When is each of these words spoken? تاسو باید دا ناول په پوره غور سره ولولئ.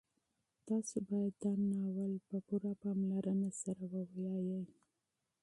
تاسو 0.67 0.95
باید 1.09 1.33
دا 1.43 1.51
ناول 1.71 2.13
په 2.27 2.37
پوره 2.47 2.71
غور 2.79 3.37
سره 3.63 3.83
ولولئ. 3.91 4.65